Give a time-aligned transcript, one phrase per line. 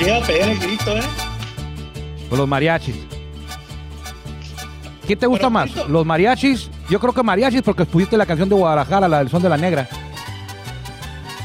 [0.00, 1.02] llega a pegar el grito, ¿eh?
[2.28, 2.96] Pues los mariachis.
[5.06, 5.88] ¿Quién te gusta Pero, más?
[5.88, 6.70] ¿Los mariachis?
[6.88, 9.56] Yo creo que mariachis porque pusiste la canción de Guadalajara, la del Son de la
[9.56, 9.88] Negra.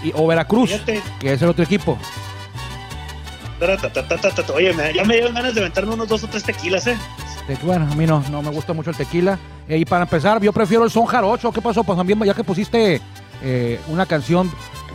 [0.03, 1.01] Y, o Veracruz, Fíjate.
[1.19, 1.97] que es el otro equipo.
[4.53, 6.97] Oye, me- ya me dieron ganas de aventarme unos dos o tres tequilas, ¿eh?
[7.63, 9.39] Bueno, a mí no, no me gusta mucho el tequila.
[9.67, 11.51] Eh, y para empezar, yo prefiero el son jarocho.
[11.51, 11.83] ¿Qué pasó?
[11.83, 13.01] Pues también, ya que pusiste
[13.41, 14.51] eh, una canción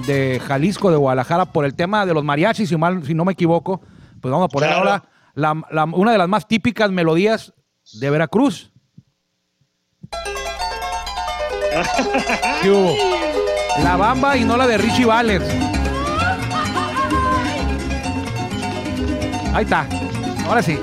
[0.07, 3.33] de Jalisco, de Guadalajara, por el tema de los mariachis, si, mal, si no me
[3.33, 3.81] equivoco,
[4.21, 4.89] pues vamos a poner Claro.
[4.91, 5.05] ahora
[5.35, 7.53] la- la- una de las más típicas melodías
[7.95, 8.73] de Veracruz.
[12.63, 12.95] ¿Qué hubo?
[13.83, 15.45] La bamba y no la de Richie Valens.
[19.55, 19.87] Ahí está.
[20.47, 20.79] Ahora sí.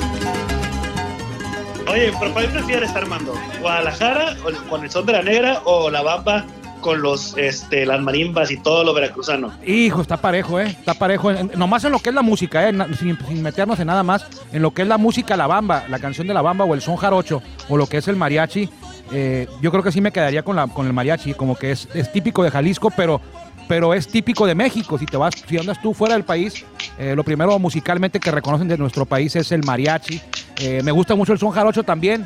[1.90, 3.34] Oye, pero ¿cuál prefieres, Armando?
[3.62, 6.46] ¿Guadalajara o- con el son de la negra o la bamba
[6.88, 9.52] con los este las marimbas y todo lo veracruzano?
[9.66, 10.68] Hijo, está parejo, ¿eh?
[10.68, 11.34] Está parejo.
[11.58, 12.74] Nomás en lo que es la música, ¿eh?
[12.98, 14.26] Sin, meternos en nada más.
[14.54, 16.80] En lo que es la música, la bamba, la canción de la bamba o el
[16.80, 18.70] son jarocho o lo que es el mariachi.
[19.12, 21.34] eh, yo creo que sí me quedaría con, la, con el mariachi.
[21.34, 23.20] Como que es, es típico de Jalisco, pero,
[23.68, 24.98] pero es típico de México.
[24.98, 26.64] Si te vas, si andas tú fuera del país,
[26.98, 30.22] eh, lo primero musicalmente que reconocen de nuestro país es el mariachi.
[30.86, 32.26] Me gusta mucho el son jarocho también.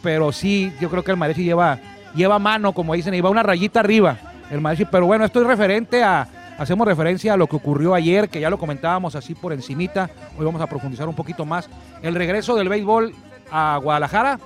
[0.00, 1.80] pero sí, yo creo que el mariachi lleva,
[2.14, 4.16] lleva mano, como dicen, y va una rayita arriba
[4.50, 4.84] el mariachi.
[4.86, 6.26] Pero bueno, esto es referente a,
[6.58, 10.10] hacemos referencia a lo que ocurrió ayer, que ya lo comentábamos así por encimita.
[10.38, 11.68] Hoy vamos a profundizar un poquito más.
[12.02, 13.14] El regreso del béisbol
[13.50, 14.38] a Guadalajara,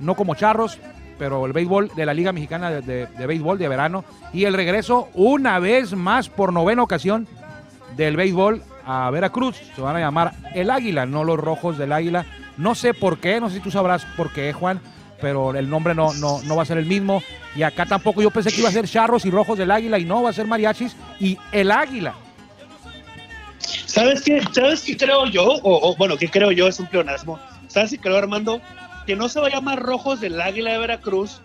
[0.00, 0.78] no como charros,
[1.18, 4.04] pero el béisbol de la Liga Mexicana de, de- de Béisbol de verano.
[4.32, 7.28] Y el regreso una vez más por novena ocasión
[7.96, 9.56] del béisbol a Veracruz.
[9.76, 12.26] Se van a llamar el Águila, no los Rojos del Águila.
[12.56, 14.80] No sé por qué, no sé si tú sabrás por qué, Juan,
[15.24, 17.22] pero el nombre no, no, no va a ser el mismo.
[17.56, 20.04] Y acá tampoco yo pensé que iba a ser Charros y Rojos del Águila y
[20.04, 22.14] no, va a ser Mariachis y el Águila.
[23.86, 24.42] ¿Sabes qué?
[24.52, 25.44] ¿Sabes qué creo yo?
[25.46, 26.68] O, o, bueno, ¿qué creo yo?
[26.68, 27.40] Es un pleonasmo.
[27.68, 28.60] ¿Sabes qué creo, Armando?
[29.06, 31.40] Que no se va a llamar Rojos del Águila de Veracruz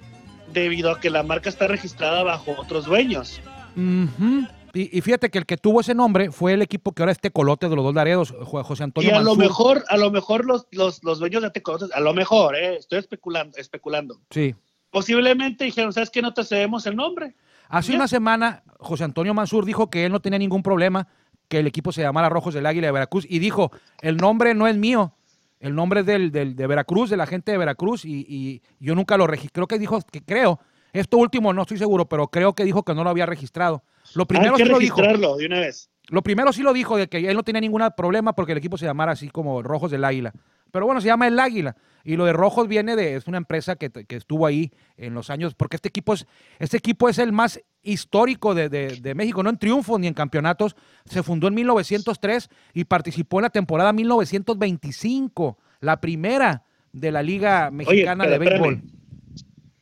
[0.51, 3.39] debido a que la marca está registrada bajo otros dueños.
[3.77, 4.45] Ujú.
[4.73, 7.19] Y, y fíjate que el que tuvo ese nombre fue el equipo que ahora es
[7.19, 10.45] Tecolote de los dos Laredos, Jo- José Antonio y a lo mejor, a lo mejor
[10.45, 14.19] los, los, los dueños de Tecolotes, a lo mejor, eh, estoy especulando, especulando.
[14.29, 14.55] Sí.
[14.91, 16.21] Posiblemente dijeron, ¿sabes qué?
[16.21, 17.35] No te cedemos el nombre.
[17.69, 21.07] Hace una semana, José Antonio Mansur dijo que él no tenía ningún problema
[21.47, 24.67] que el equipo se llamara Rojos del Águila de Veracruz y dijo, el nombre no
[24.67, 25.13] es mío,
[25.59, 28.95] el nombre es del, del- de Veracruz, de la gente de Veracruz y, y yo
[28.95, 29.51] nunca lo registré.
[29.53, 30.59] Creo que dijo, que creo,
[30.93, 33.83] esto último no estoy seguro, pero creo que dijo que no lo había registrado.
[34.15, 35.01] Lo primero Hay que sí lo dijo.
[35.01, 35.89] de una vez.
[36.09, 38.77] Lo primero sí lo dijo de que él no tenía ningún problema porque el equipo
[38.77, 40.33] se llamara así como Rojos del Águila.
[40.71, 41.75] Pero bueno, se llama el Águila.
[42.03, 45.29] Y lo de Rojos viene de, es una empresa que, que estuvo ahí en los
[45.29, 46.25] años, porque este equipo es,
[46.59, 50.13] este equipo es el más histórico de, de- de México, no en triunfos ni en
[50.13, 50.75] campeonatos.
[51.05, 57.69] Se fundó en 1903 y participó en la temporada 1925, la primera de la Liga
[57.71, 58.73] Mexicana de Béisbol.
[58.73, 58.98] espérame.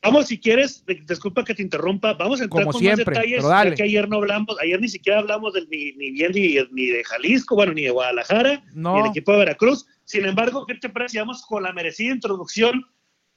[0.07, 3.44] Vamos, si quieres, disculpa que te interrumpa, vamos a entrar Como con siempre, más detalles,
[3.44, 6.88] ya que ayer no hablamos, ayer ni siquiera hablamos del, ni, ni bien ni, ni
[6.88, 8.95] de Jalisco, bueno, ni de Guadalajara, No.
[8.95, 9.85] ni del equipo de Veracruz.
[10.06, 11.19] Sin embargo, ¿qué te parece?
[11.19, 12.85] Vamos con la merecida introducción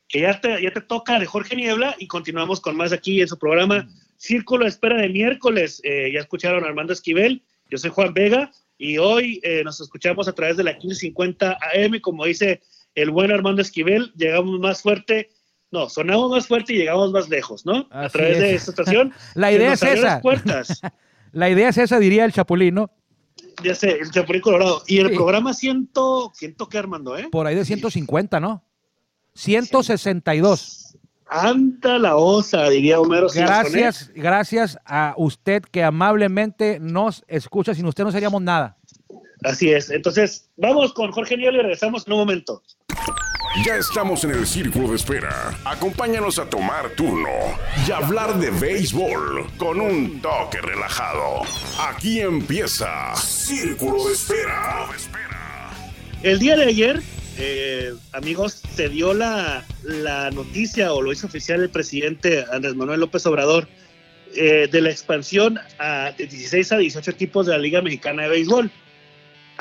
[0.06, 3.28] que ya te, ya te toca de Jorge Niebla y continuamos con más aquí en
[3.28, 5.80] su programa Círculo de Espera de miércoles.
[5.82, 10.28] Eh, ya escucharon a Armando Esquivel, yo soy Juan Vega y hoy eh, nos escuchamos
[10.28, 12.60] a través de la 1550 AM, como dice
[12.94, 15.30] el buen Armando Esquivel, llegamos más fuerte,
[15.72, 17.86] no, sonamos más fuerte y llegamos más lejos, ¿no?
[17.90, 18.68] a través de es.
[18.68, 19.12] esta estación.
[19.34, 20.00] La idea es esa.
[20.06, 20.80] las puertas.
[21.32, 22.90] La idea es esa, diría el Chapulín, ¿no?
[23.62, 24.82] Ya sé, el Chapulín Colorado.
[24.86, 25.14] Y el Sí.
[25.14, 27.28] programa siento, siento que Armando, ¿eh?
[27.30, 28.64] Por ahí de 150, ¿no?
[29.34, 30.96] 162.
[31.28, 33.28] Anda la osa, diría Homero.
[33.32, 37.72] Gracias, gracias a usted que amablemente nos escucha.
[37.74, 38.76] Sin usted no seríamos nada.
[39.44, 39.90] Así es.
[39.90, 42.62] Entonces, vamos con Jorge Niebla y regresamos en un momento.
[43.56, 45.58] Ya estamos en el círculo de espera.
[45.64, 47.28] Acompáñanos a tomar turno
[47.86, 51.42] y hablar de béisbol con un toque relajado.
[51.80, 54.86] Aquí empieza Círculo de Espera.
[56.22, 57.02] El día de ayer,
[57.38, 63.00] eh, amigos, se dio la, la noticia o lo hizo oficial el presidente Andrés Manuel
[63.00, 63.66] López Obrador
[64.36, 68.28] eh, de la expansión a, de 16 a 18 equipos de la Liga Mexicana de
[68.28, 68.70] Béisbol.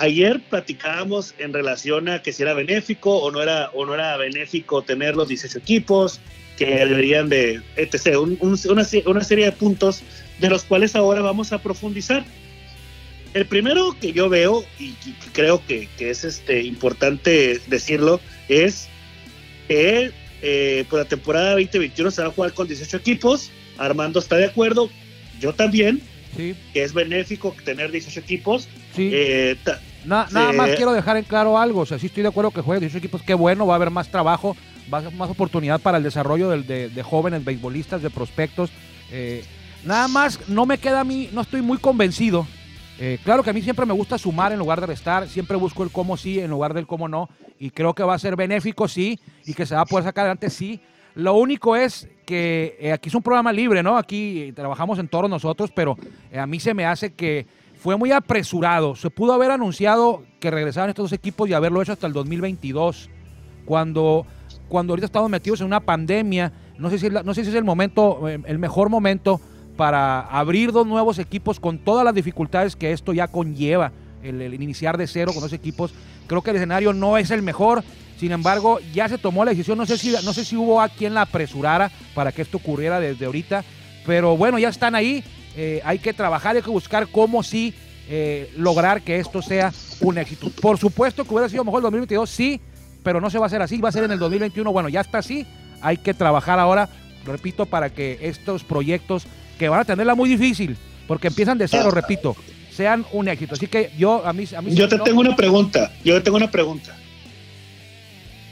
[0.01, 4.15] Ayer platicábamos en relación a que si era benéfico o no era, o no era
[4.15, 6.21] benéfico tener los 18 equipos,
[6.57, 8.17] que deberían de, etc.
[8.17, 10.01] un- un- una, una serie de puntos
[10.39, 12.23] de los cuales ahora vamos a profundizar.
[13.33, 18.87] El primero que yo veo y, y creo que, que es este, importante decirlo es
[19.67, 20.11] que
[20.41, 23.51] eh, por la temporada 2021 se va a jugar con 18 equipos.
[23.77, 24.89] Armando está de acuerdo,
[25.41, 26.01] yo también,
[26.37, 28.67] Sí, que es benéfico tener 18 equipos.
[28.95, 29.09] sí.
[29.13, 31.81] Eh, ta- nada más quiero dejar en claro algo.
[31.81, 33.21] O sea, sí estoy de acuerdo que jueguen 18 equipos.
[33.21, 34.55] Qué bueno, va a haber más trabajo,
[34.91, 38.71] va a haber más oportunidad para el desarrollo de, de, jóvenes beisbolistas, de prospectos.
[39.11, 39.43] Eh,
[39.85, 42.47] nada más, no me queda a mí, no estoy muy convencido.
[43.01, 45.27] Eh, claro que a mí siempre me gusta sumar en lugar de restar.
[45.27, 47.29] Siempre busco el cómo sí en lugar del cómo no.
[47.59, 49.19] Y creo que va a ser benéfico, sí.
[49.45, 50.81] Y que se va a poder sacar adelante, sí.
[51.15, 53.97] Lo único es que eh, aquí es un programa libre, ¿no?
[53.97, 55.97] Aquí trabajamos en todos nosotros, pero
[56.37, 57.47] a mí se me hace que
[57.79, 58.95] fue muy apresurado.
[58.95, 63.09] Se pudo haber anunciado que regresaban estos dos equipos y haberlo hecho hasta el 2022,
[63.65, 64.25] cuando,
[64.67, 66.51] cuando ahorita estamos metidos en una pandemia.
[66.77, 69.39] No sé si, no sé si es el momento, eh, el mejor momento
[69.77, 74.97] para abrir dos nuevos equipos con todas las dificultades que esto ya conlleva, el, iniciar
[74.97, 75.93] de cero con dos equipos.
[76.27, 77.81] Creo que el escenario no es el mejor.
[78.17, 79.77] Sin embargo, ya se tomó la decisión.
[79.77, 82.99] No sé si, no sé si hubo a quien la apresurara para que esto ocurriera
[82.99, 83.63] desde ahorita.
[84.05, 85.23] Pero bueno, ya están ahí.
[85.55, 87.73] Eh, hay que trabajar, hay que buscar cómo sí
[88.09, 90.49] eh, lograr que esto sea un éxito.
[90.61, 92.61] Por supuesto que hubiera sido mejor el 2022, sí,
[93.03, 94.71] pero no se va a hacer así, va a ser en el 2021.
[94.71, 95.45] Bueno, ya está así,
[95.81, 96.89] hay que trabajar ahora,
[97.25, 99.25] repito, para que estos proyectos
[99.57, 102.35] que van a tenerla muy difícil, porque empiezan de cero, repito,
[102.71, 103.55] sean un éxito.
[103.55, 104.45] Así que yo, a mí...
[104.55, 106.95] A mí yo te tengo una pregunta, yo te tengo una pregunta.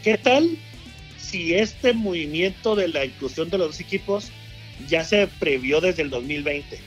[0.03, 0.57] ¿Qué tal
[1.17, 4.31] si este movimiento de la inclusión de los dos equipos
[4.87, 6.79] ya se previó desde el 2020?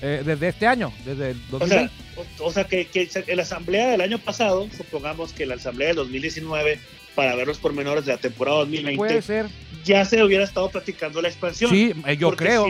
[0.00, 1.92] Eh, desde este año, desde el 2020.
[2.40, 5.96] O sea, que, que, en la asamblea del año pasado, supongamos que la asamblea del
[5.96, 6.78] 2019,
[7.14, 9.46] para ver los pormenores de la temporada 2020, puede ser.
[9.84, 11.70] ya se hubiera estado practicando la expansión.
[11.70, 12.68] Sí, eh, yo creo,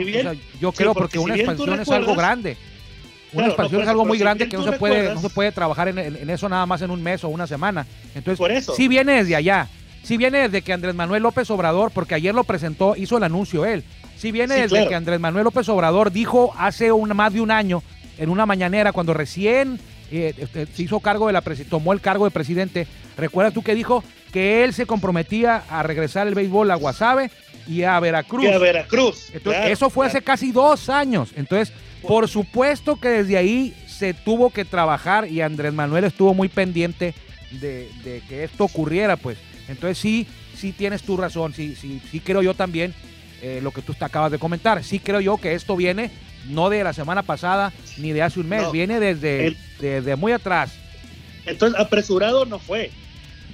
[0.60, 2.56] yo creo, porque, una expansión es algo grande.
[3.34, 5.98] Una expansión es algo muy grande que no se, puede, no se puede trabajar en,
[5.98, 7.86] en, eso nada más en un mes o una semana.
[8.14, 8.74] Entonces, por eso.
[8.74, 9.68] sí viene desde allá.
[10.02, 13.66] Sí viene desde que Andrés Manuel López Obrador, porque ayer lo presentó, hizo el anuncio
[13.66, 13.84] él.
[14.18, 17.84] Sí viene desde que Andrés Manuel López Obrador dijo hace un, más de un año,
[18.18, 19.78] en una mañanera, cuando recién
[20.10, 23.76] eh, este, se hizo cargo de la tomó el cargo de presidente, recuerdas tú que
[23.76, 27.30] dijo que él se comprometía a regresar el béisbol a Guasave
[27.68, 28.44] y a Veracruz.
[28.44, 29.30] Y a Veracruz.
[29.32, 31.30] eso fue hace casi dos años.
[31.36, 31.72] Entonces,
[32.02, 37.14] por supuesto que desde ahí se tuvo que trabajar y Andrés Manuel estuvo muy pendiente
[37.52, 39.38] de, de, que esto ocurriera, pues.
[39.68, 40.26] Entonces sí,
[40.56, 42.94] sí tienes tu razón, sí, sí, sí creo yo también
[43.42, 44.82] eh, lo que tú te acabas de comentar.
[44.82, 46.10] Sí creo yo que esto viene
[46.48, 50.72] no de la semana pasada ni de hace un mes, viene desde, desde muy atrás.
[51.46, 52.90] Entonces, apresurado no fue.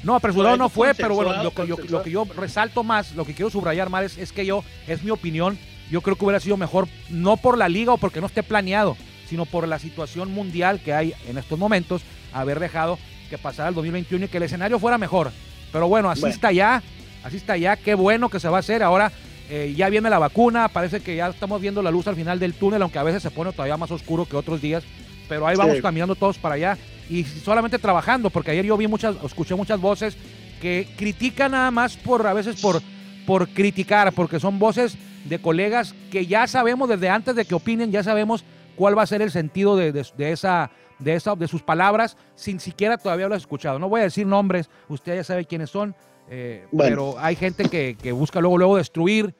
[0.02, 3.24] No, apresurado no fue, pero bueno, lo que, yo, lo que yo resalto más, lo
[3.24, 5.58] que quiero subrayar más es, que yo, es mi opinión,
[5.90, 8.98] yo creo que hubiera sido mejor, no por la liga o porque no esté planeado,
[9.28, 12.02] sino por la situación mundial que hay en estos momentos,
[12.34, 12.98] haber dejado
[13.30, 15.32] que pasara el 2021 y que el escenario fuera mejor.
[15.72, 16.82] Pero bueno, así está ya,
[17.22, 18.82] así está ya, qué bueno que se va a hacer.
[18.82, 19.10] Ahora
[19.50, 22.54] eh, ya viene la vacuna, parece que ya estamos viendo la luz al final del
[22.54, 24.84] túnel, aunque a veces se pone todavía más oscuro que otros días,
[25.28, 26.78] pero ahí vamos caminando todos para allá
[27.10, 30.16] y solamente trabajando, porque ayer yo vi muchas, escuché muchas voces
[30.60, 32.80] que critican nada más por a veces por,
[33.26, 37.92] por criticar, porque son voces de colegas que ya sabemos desde antes de que opinen,
[37.92, 38.44] ya sabemos
[38.76, 39.88] cuál va a ser el sentido de,
[40.18, 43.78] esa de, esa, de sus palabras, sin siquiera todavía lo he escuchado.
[43.78, 45.94] No voy a decir nombres, usted ya sabe quiénes son,
[46.30, 49.34] eh, pero hay gente que, busca luego, luego destruir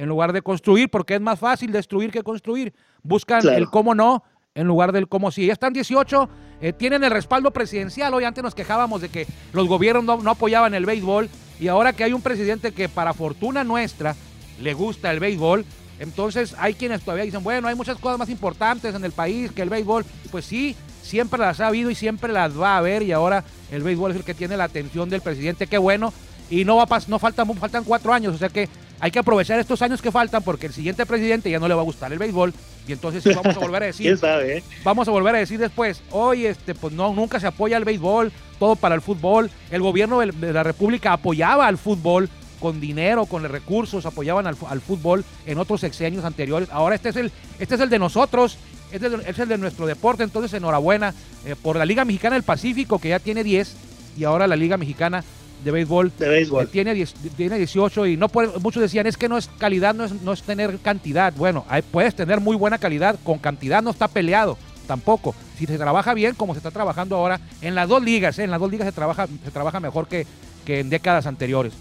[0.00, 2.72] en lugar de construir, porque es más fácil destruir que construir.
[3.02, 5.44] Buscan el cómo no en lugar del cómo sí.
[5.44, 6.28] Ya están 18,
[6.62, 8.14] eh, tienen el respaldo presidencial.
[8.14, 11.28] Hoy antes nos quejábamos de que los gobiernos no, no, apoyaban el béisbol
[11.60, 14.16] y ahora que hay un presidente que para fortuna nuestra
[14.62, 15.66] le gusta el béisbol,
[15.98, 19.60] entonces hay quienes todavía dicen, bueno, hay muchas cosas más importantes en el país que
[19.60, 20.06] el béisbol.
[20.30, 23.82] Pues sí, siempre las ha habido y siempre las va a haber y ahora el
[23.82, 25.66] béisbol es el que tiene la atención del presidente.
[25.66, 26.10] Qué bueno,
[26.48, 28.66] y no va a no faltan, faltan cuatro años, o sea que
[29.00, 31.80] hay que aprovechar estos años que faltan porque el siguiente presidente ya no le va
[31.80, 32.52] a gustar el béisbol.
[32.86, 34.62] Y entonces vamos a volver a decir, eh?
[34.84, 38.32] vamos a volver a decir después, hoy este, pues no, nunca se apoya el béisbol,
[38.58, 42.28] todo para el fútbol, el gobierno de la República apoyaba al fútbol
[42.60, 47.32] con dinero, con recursos, apoyaban al, fútbol en otros sexenios anteriores, ahora este es el,
[47.58, 48.58] este es el de nosotros,
[48.92, 51.14] este es el, de nuestro deporte, entonces enhorabuena
[51.46, 53.76] eh, por la Liga Mexicana del Pacífico que ya tiene 10
[54.18, 55.24] y ahora la Liga Mexicana
[55.64, 56.12] de béisbol.
[56.18, 56.68] De béisbol.
[56.68, 60.32] tiene, tiene 18 y no muchos decían es que no es calidad, no es, no
[60.32, 61.32] es tener cantidad.
[61.36, 65.34] Bueno, hay, puedes tener muy buena calidad, con cantidad no está peleado tampoco.
[65.56, 68.44] Si se trabaja bien, como se está trabajando ahora, en las dos ligas, ¿eh?
[68.44, 70.26] en las dos ligas se trabaja, se trabaja mejor que,
[70.64, 71.72] que en décadas anteriores.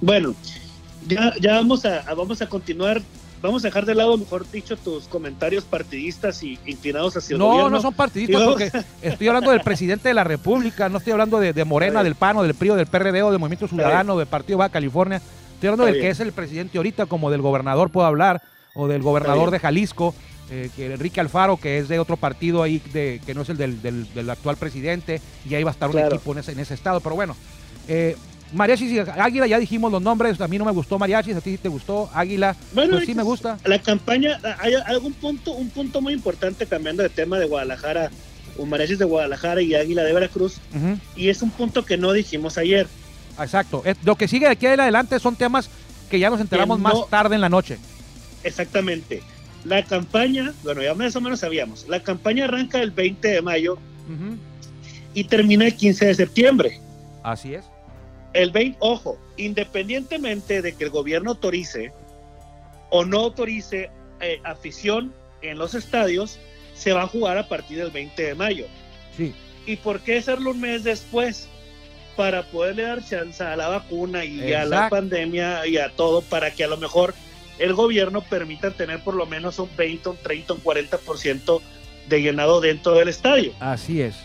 [0.00, 0.34] Bueno,
[1.06, 3.00] ya, ya vamos, a, vamos a continuar
[3.48, 7.46] vamos a dejar de lado, mejor dicho, tus comentarios partidistas y inclinados hacia el no,
[7.46, 7.70] gobierno.
[7.70, 8.72] No, no son partidistas porque
[9.02, 12.42] estoy hablando del presidente de la República, no estoy hablando de, Morena, del PAN, o
[12.42, 15.20] del PRI, o del PRD, o del Movimiento Ciudadano, del Partido Baja California.
[15.54, 18.42] Estoy hablando del que es el presidente ahorita, como del gobernador puedo hablar,
[18.74, 20.14] o del gobernador de Jalisco.
[20.50, 23.56] eh, que Enrique Alfaro, que es de otro partido ahí, de, que no es el
[23.56, 26.14] del, del- del actual presidente, y ahí va a estar un Claro.
[26.16, 27.00] equipo en ese, en ese estado.
[27.00, 27.34] Pero bueno,
[27.88, 28.14] eh,
[28.54, 31.52] Mariachis y Águila, ya dijimos los nombres, a mí no me gustó Mariachis, a ti
[31.52, 33.58] sí te gustó, Águila, Bueno, pues sí me gusta.
[33.64, 38.10] La campaña, hay algún punto, un punto muy importante cambiando de tema de Guadalajara,
[38.56, 40.58] o Mariachis de Guadalajara y Águila de Veracruz,
[41.16, 42.86] y es un punto que no dijimos ayer.
[43.38, 43.82] Exacto.
[44.04, 45.68] Lo que sigue de aquí adelante son temas
[46.08, 47.78] que ya nos enteramos más tarde en la noche.
[48.44, 49.22] Exactamente.
[49.64, 53.78] La campaña, bueno, ya más o menos sabíamos, la campaña arranca el 20 de mayo
[55.14, 56.80] y termina el 15 de septiembre.
[57.24, 57.64] Así es.
[58.34, 61.92] El 20, ojo, independientemente de que el gobierno autorice
[62.90, 65.12] o no autorice eh, afición
[65.42, 66.38] en los estadios,
[66.74, 68.66] se va a jugar a partir del 20 de mayo.
[69.16, 69.34] Sí.
[69.66, 71.48] ¿Y por qué hacerlo un mes después?
[72.16, 76.52] Para poderle dar chance a la vacuna y a la pandemia y a todo, para
[76.52, 77.14] que a lo mejor
[77.58, 81.60] el gobierno permita tener por lo menos un 20, un 30, un 40%
[82.08, 83.52] de llenado dentro del estadio.
[83.60, 84.16] Así es,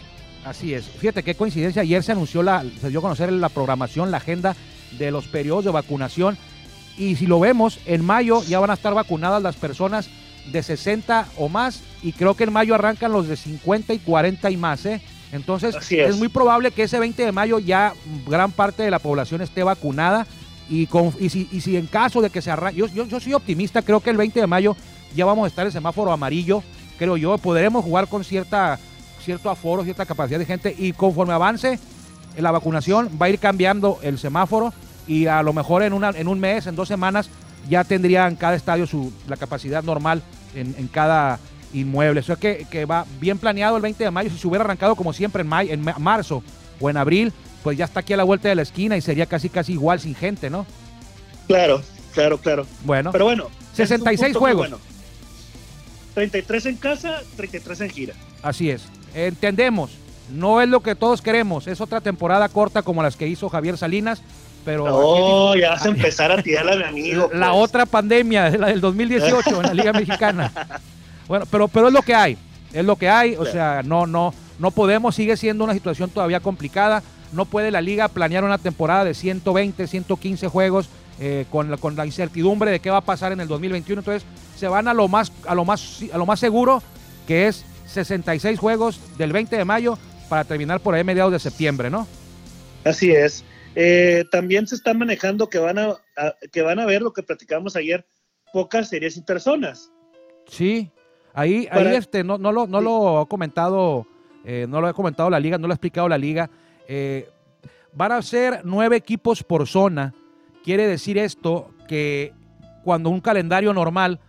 [0.50, 0.86] así es.
[0.86, 4.56] Fíjate qué coincidencia, ayer se anunció la, se dio a conocer la programación, la agenda
[4.98, 6.38] de los periodos de vacunación
[6.98, 10.10] y si lo vemos, en mayo ya van a estar vacunadas las personas
[10.52, 14.50] de 60 o más y creo que en mayo arrancan los de 50 y 40
[14.52, 15.02] y más, ¿eh?
[15.32, 16.18] Entonces es.
[16.18, 17.94] muy probable que ese 20 de mayo ya
[18.28, 20.26] gran parte de la población esté vacunada
[20.68, 23.20] y, con, y, si, y si en caso de que se arranque, yo, yo, yo
[23.20, 24.76] soy optimista, creo que el 20 de mayo
[25.16, 26.64] ya vamos a estar en semáforo amarillo,
[26.98, 28.80] creo yo, podremos jugar con cierta
[29.20, 31.80] cierto aforo, cierta capacidad de gente y conforme avance
[32.38, 34.74] la vacunación va a ir cambiando el semáforo
[35.08, 37.30] y a lo mejor en, una, en un mes, en dos semanas,
[37.68, 40.22] ya tendrían cada estadio su, la capacidad normal
[40.56, 41.40] en, en cada
[41.74, 42.20] inmueble.
[42.20, 44.30] O sea que, que va bien planeado el 20 de mayo.
[44.30, 46.44] Si se hubiera arrancado como siempre en, en ma- marzo
[46.80, 47.34] o en abril,
[47.64, 50.00] pues ya está aquí a la vuelta de la esquina y sería casi casi igual
[50.00, 50.66] sin gente, ¿no?
[51.48, 51.82] Claro,
[52.14, 52.66] claro, claro.
[52.86, 54.70] Bueno, Pero bueno, ese es un 66 punto muy juegos.
[54.70, 54.84] bueno.
[56.14, 58.14] 33 en casa, 33 en gira.
[58.44, 58.84] Así es.
[59.14, 59.92] Entendemos.
[60.32, 61.68] No es lo que todos queremos.
[61.68, 64.22] Es otra temporada corta como las que hizo Javier Salinas.
[64.66, 67.30] Pero No, ya vas a empezar a tirarle a mi amigo.
[67.34, 67.64] la pues.
[67.64, 70.52] otra pandemia, la del 2018 en la Liga Mexicana.
[71.28, 72.38] Bueno, pero, pero es lo que hay.
[72.74, 73.34] Es lo que hay.
[73.36, 73.52] O Claro.
[73.52, 75.16] sea, no, no, no podemos.
[75.16, 77.02] Sigue siendo una situación todavía complicada.
[77.32, 80.90] No puede la Liga planear una temporada de 120, 115 juegos
[81.20, 84.02] eh, con, la, con la incertidumbre de qué va a pasar en el 2021.
[84.02, 84.24] Entonces,
[84.58, 86.84] se van a lo más, a lo más, a lo más seguro,
[87.28, 89.98] que es 66 juegos del 20 de mayo
[90.30, 92.08] para terminar por ahí mediados de septiembre, ¿no?
[92.84, 93.44] Así es.
[93.76, 97.24] Eh, también se está manejando que van a, a- que van a ver lo que
[97.24, 98.06] platicamos ayer,
[98.54, 99.92] pocas series y personas.
[100.48, 100.92] Sí,
[101.34, 102.84] ahí, ahí este, no, no, lo, no Sí.
[102.86, 104.08] lo ha comentado,
[104.46, 106.50] eh, no lo ha comentado la liga, no lo ha explicado la liga.
[106.88, 107.30] Eh,
[107.94, 110.14] van a ser nueve equipos por zona.
[110.64, 112.34] Quiere decir esto que
[112.84, 114.20] cuando un calendario normal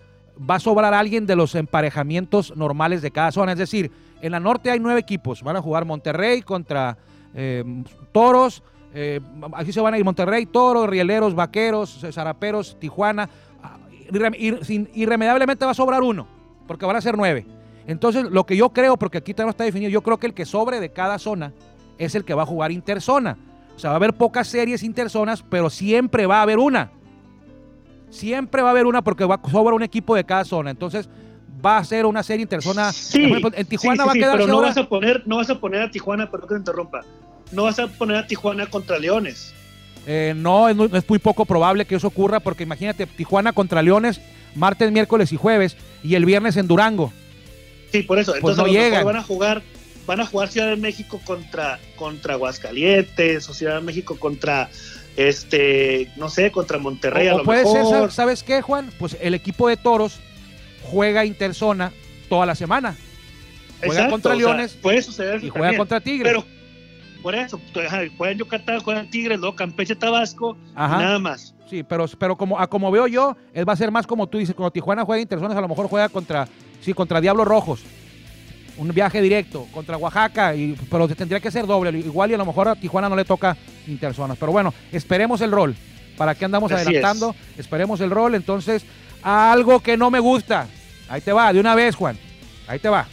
[0.49, 3.53] va a sobrar alguien de los emparejamientos normales de cada zona.
[3.53, 5.43] Es decir, en la norte hay nueve equipos.
[5.43, 6.97] Van a jugar Monterrey contra
[7.35, 7.65] eh,
[8.13, 8.63] Toros.
[8.95, 9.21] eh,
[9.55, 13.29] aquí se van a ir Monterrey, Toros, Rieleros, Vaqueros, Zaraperos, Tijuana.
[13.63, 13.79] Ah,
[14.11, 16.27] irremediablemente va a sobrar uno,
[16.67, 17.47] porque van a ser nueve.
[17.87, 20.45] Entonces, lo que yo creo, porque aquí no está definido, yo creo que el que
[20.47, 21.53] sobre de cada zona
[21.99, 23.37] es el que va a jugar interzona.
[23.75, 26.93] O sea, va a haber pocas series interzonas, pero siempre va a haber una.
[28.11, 30.71] Siempre va a haber una porque va a sobra un equipo de cada zona.
[30.71, 31.09] Entonces,
[31.65, 32.93] va a ser una serie interzona.
[32.93, 35.37] Sí, en Tijuana sí, va a sí, quedarse pero no ahora- vas a poner, no
[35.37, 37.01] vas a poner a Tijuana, perdón que te interrumpa.
[37.53, 39.53] No vas a poner a Tijuana contra Leones.
[40.07, 43.83] Eh, no, es muy, es muy poco probable que eso ocurra porque imagínate, Tijuana contra
[43.83, 44.21] Leones,
[44.55, 47.13] martes, miércoles y jueves, y el viernes en Durango.
[47.93, 48.33] Sí, por eso.
[48.41, 49.05] Pues Entonces no a lo mejor llegan.
[49.05, 49.63] van a jugar,
[50.07, 54.71] van a jugar Ciudad de México contra, contra Aguascalientes, o Ciudad de México contra
[55.17, 57.91] este, no sé, contra Monterrey a lo puede ser, mejor.
[57.95, 58.91] ¿sabes- ¿sabes qué, Juan?
[58.99, 60.19] Pues el equipo de Toros
[60.85, 61.93] juega interzona
[62.29, 62.97] toda la semana.
[63.81, 65.79] Juega Exacto, contra o sea, Leones puede suceder y juega también.
[65.79, 66.33] contra Tigres.
[66.33, 66.45] Pero
[67.23, 67.61] por eso,
[68.17, 70.99] juegan Yucatán, juegan Tigres, luego Campeche, Tabasco, Ajá.
[70.99, 71.55] nada más.
[71.69, 74.39] Sí, pero, pero como, a como veo yo, él va a ser más como tú
[74.39, 76.49] dices, cuando Tijuana juega interzonas, a lo mejor juega contra,
[76.81, 77.83] sí, contra Diablos Rojos.
[78.81, 81.99] Un viaje directo contra Oaxaca, y, pero tendría que ser doble.
[81.99, 83.55] Igual y a lo mejor a Tijuana no le toca
[83.87, 84.39] interzonas.
[84.39, 85.77] Pero bueno, esperemos el rol.
[86.17, 87.37] ¿Para qué andamos Así adelantando?
[87.59, 88.35] Esperemos el rol.
[88.35, 88.85] Entonces,
[89.23, 90.67] algo que no me gusta.
[91.11, 92.19] Ahí te va, de una vez, Juan.
[92.67, 93.07] Ahí te va.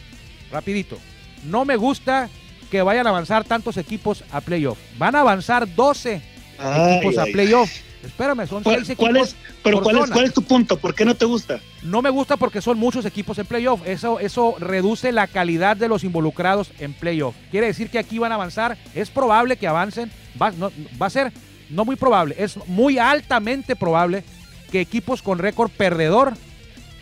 [0.51, 0.97] Rapidito.
[1.43, 2.29] No me gusta
[2.71, 4.77] que vayan a avanzar tantos equipos a playoff.
[4.97, 6.23] Van a avanzar 12 equipos
[6.59, 7.71] Ay, a ay, playoff.
[8.07, 9.29] Espérame, son ¿Cuál, seis cuál equipos.
[9.29, 10.77] es, pero cuál es, cuál es tu punto?
[10.77, 11.59] ¿Por qué no te gusta?
[11.83, 13.81] No me gusta porque son muchos equipos en playoff.
[13.85, 17.35] Eso, eso reduce la calidad de los involucrados en playoff.
[17.51, 18.77] Quiere decir que aquí van a avanzar.
[18.95, 20.11] Es probable que avancen.
[20.41, 20.71] Va, no-
[21.01, 21.31] va a ser
[21.69, 22.35] no muy probable.
[22.37, 24.23] Es muy altamente probable
[24.71, 26.33] que equipos con récord perdedor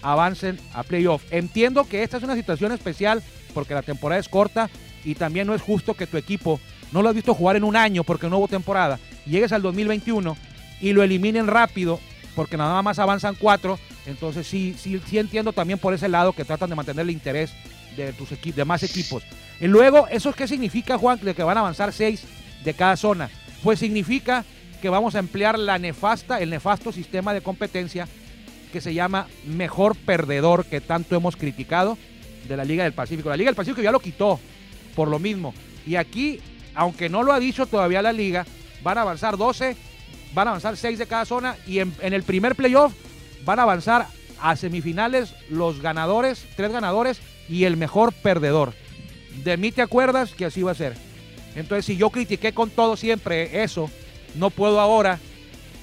[0.02, 1.24] avancen a playoff.
[1.32, 4.70] Entiendo que esta es una situación especial porque la temporada es corta
[5.04, 6.60] y también no es justo que tu equipo
[6.92, 10.38] no lo has visto jugar en un año porque no hubo temporada, llegues al 2021
[10.82, 12.00] y lo eliminen rápido
[12.36, 13.80] porque nada más avanzan cuatro.
[14.06, 17.52] Entonces sí, sí, sí entiendo también por ese lado que tratan de mantener el interés
[17.96, 19.24] de tus equipos, de más equipos.
[19.60, 21.20] Y luego, ¿eso qué significa, Juan?
[21.22, 22.24] De que van a avanzar seis
[22.64, 23.30] de cada zona.
[23.64, 24.44] Pues significa
[24.82, 28.08] que vamos a emplear la nefasta, el nefasto sistema de competencia
[28.72, 31.98] que se llama mejor perdedor que tanto hemos criticado
[32.48, 33.30] de la Liga del Pacífico.
[33.30, 34.40] La Liga del Pacífico ya lo quitó
[34.96, 35.54] por lo mismo.
[35.86, 36.40] Y aquí,
[36.74, 38.46] aunque no lo ha dicho todavía la liga,
[38.84, 39.76] van a avanzar 12,
[40.36, 42.94] van a avanzar 6 de cada zona y en, el primer playoff
[43.44, 44.08] van a avanzar
[44.40, 48.74] a semifinales los ganadores, tres ganadores y el mejor perdedor.
[49.44, 50.94] De mí te acuerdas que así va a ser.
[51.56, 53.90] Entonces, si yo critiqué con todo siempre eso,
[54.36, 55.20] no puedo ahora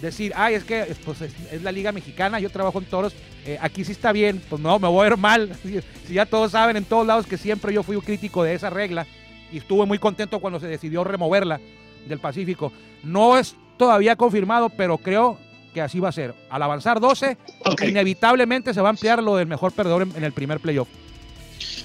[0.03, 3.15] decir, ay, es que pues, es, es la Liga Mexicana, yo trabajo en toros,
[3.47, 5.51] eh, aquí sí está bien, pues no, me voy a ver mal.
[6.07, 8.69] Si, ya todos saben en todos lados que siempre yo fui un crítico de esa
[8.69, 9.07] regla
[9.51, 11.61] y estuve muy contento cuando se decidió removerla
[12.09, 12.73] del Pacífico.
[13.03, 15.39] No es todavía confirmado, pero creo
[15.75, 16.35] que así va a ser.
[16.51, 17.83] Al avanzar 12, Ok.
[17.89, 20.89] inevitablemente se va a ampliar lo del mejor perdedor en, en el primer playoff.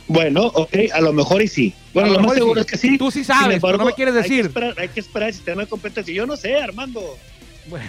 [0.08, 1.74] Bueno, ok, a lo mejor y sí.
[1.94, 2.66] Bueno, A lo lo más seguro sí.
[2.66, 2.98] es que sí.
[2.98, 4.42] Tú sí sabes, pero no me quieres Hay decir.
[4.42, 6.14] que, esperar, hay que esperar el sistema de competencia.
[6.14, 7.02] Yo no sé, Armando.
[7.68, 7.86] Bueno,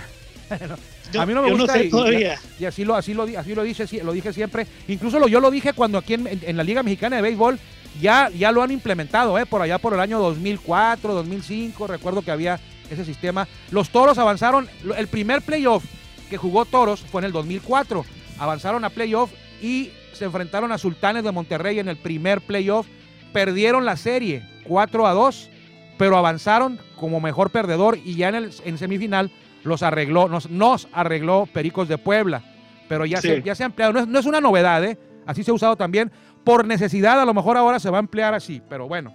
[1.13, 2.39] Yo- a mí no me yo gusta no sé y- todavía.
[2.61, 4.67] Y así lo, así lo, así lo dije, sí, lo dije siempre.
[4.89, 7.59] Incluso lo, yo lo dije cuando aquí en, en- en la Liga Mexicana de Béisbol
[8.01, 9.47] ya, ya lo han implementado, ¿eh?
[9.47, 11.87] por allá por el año 2004, 2005.
[11.87, 13.47] Recuerdo que había ese sistema.
[13.71, 14.69] Los toros avanzaron.
[14.97, 15.85] El primer playoff
[16.31, 18.05] que jugó toros fue en el 2004.
[18.39, 19.31] Avanzaron a playoff
[19.63, 22.87] y se enfrentaron a Sultanes de Monterrey en el primer playoff.
[23.33, 25.51] Perdieron la serie 4 a 2,
[25.99, 29.31] pero avanzaron como mejor perdedor y ya en, el, en semifinal
[29.65, 32.43] los arregló, nos, nos arregló Pericos de Puebla.
[32.89, 33.29] Pero ya, Sí.
[33.29, 33.93] se, ya se ha empleado.
[33.93, 34.97] No es, no es una novedad, ¿eh?
[35.27, 36.11] Así se ha usado también.
[36.45, 39.15] Por necesidad, a lo mejor ahora se va a emplear así, pero bueno.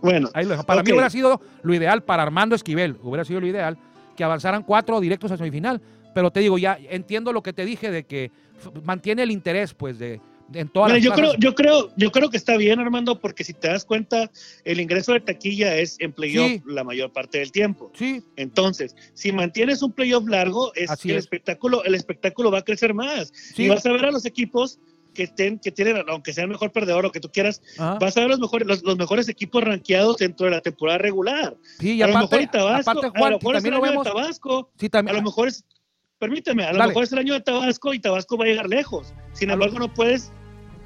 [0.00, 0.62] Bueno, Ahí lo dejo.
[0.64, 3.76] Para mí hubiera sido lo ideal, para Armando Esquivel, hubiera sido lo ideal,
[4.16, 5.80] que avanzaran cuatro directos a semifinal.
[6.14, 8.30] Pero te digo, ya entiendo lo que te dije de que
[8.84, 12.10] mantiene el interés, pues, de, de- en todas Mira, las yo creo, yo creo, yo
[12.12, 14.30] creo que está bien, Armando, porque si te das cuenta,
[14.64, 16.62] el ingreso de taquilla es en playoff Sí.
[16.66, 17.90] la mayor parte del tiempo.
[17.94, 21.24] Sí, Entonces, si mantienes un playoff largo, es Así el es.
[21.24, 23.32] espectáculo, el espectáculo va a crecer más.
[23.34, 23.64] sí.
[23.64, 24.78] Y vas a ver a los equipos
[25.18, 27.98] que estén, que tienen, aunque sea el mejor perdedor o que tú quieras, Ajá.
[28.00, 31.56] vas a ver los mejores, los, los mejores equipos rankeados dentro de la temporada regular.
[31.80, 33.74] Sí, y a lo aparte, mejor Tabasco, aparte, a Juan, lo si mejor es también
[33.74, 34.04] el lo año vemos.
[34.04, 35.16] de Tabasco, Sí, a también.
[35.16, 35.64] lo mejor es,
[36.20, 36.88] permíteme, a lo Dale.
[36.90, 39.12] mejor es el año de Tabasco y Tabasco va a llegar lejos.
[39.32, 40.30] Sin A lo- embargo, no puedes,